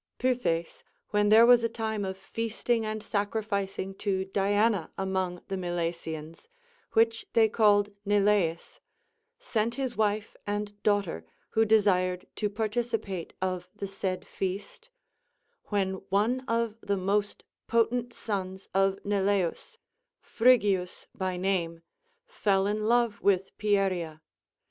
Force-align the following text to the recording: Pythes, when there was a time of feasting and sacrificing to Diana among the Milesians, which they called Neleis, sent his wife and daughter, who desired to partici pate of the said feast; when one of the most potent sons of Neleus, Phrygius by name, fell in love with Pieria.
Pythes, 0.17 0.83
when 1.09 1.29
there 1.29 1.45
was 1.45 1.63
a 1.63 1.69
time 1.69 2.03
of 2.05 2.17
feasting 2.17 2.83
and 2.87 3.03
sacrificing 3.03 3.93
to 3.99 4.25
Diana 4.25 4.91
among 4.97 5.43
the 5.47 5.55
Milesians, 5.57 6.47
which 6.93 7.27
they 7.33 7.47
called 7.47 7.89
Neleis, 8.03 8.79
sent 9.37 9.75
his 9.75 9.95
wife 9.95 10.35
and 10.47 10.81
daughter, 10.81 11.23
who 11.51 11.65
desired 11.65 12.25
to 12.37 12.49
partici 12.49 12.99
pate 12.99 13.33
of 13.43 13.69
the 13.75 13.85
said 13.85 14.25
feast; 14.25 14.89
when 15.65 15.93
one 16.09 16.39
of 16.47 16.81
the 16.81 16.97
most 16.97 17.43
potent 17.67 18.11
sons 18.11 18.69
of 18.73 18.97
Neleus, 19.05 19.77
Phrygius 20.19 21.05
by 21.13 21.37
name, 21.37 21.83
fell 22.25 22.65
in 22.65 22.85
love 22.85 23.21
with 23.21 23.55
Pieria. 23.59 24.19